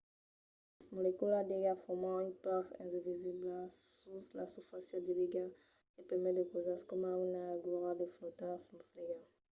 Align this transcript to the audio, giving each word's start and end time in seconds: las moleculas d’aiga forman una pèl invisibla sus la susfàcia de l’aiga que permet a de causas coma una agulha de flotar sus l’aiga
las 0.75 0.85
moleculas 0.95 1.45
d’aiga 1.47 1.81
forman 1.85 2.13
una 2.19 2.33
pèl 2.43 2.63
invisibla 2.85 3.57
sus 3.93 4.25
la 4.37 4.45
susfàcia 4.53 4.97
de 5.05 5.11
l’aiga 5.17 5.45
que 5.93 6.01
permet 6.09 6.33
a 6.35 6.37
de 6.39 6.45
causas 6.53 6.87
coma 6.89 7.11
una 7.27 7.41
agulha 7.55 7.91
de 7.99 8.05
flotar 8.15 8.55
sus 8.65 8.85
l’aiga 8.95 9.17